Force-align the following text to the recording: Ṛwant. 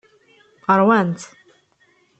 Ṛwant. 0.79 1.21